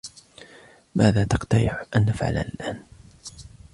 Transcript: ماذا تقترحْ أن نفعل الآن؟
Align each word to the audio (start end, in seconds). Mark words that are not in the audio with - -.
ماذا 0.95 1.23
تقترحْ 1.23 1.85
أن 1.95 2.05
نفعل 2.05 2.37
الآن؟ 2.37 2.83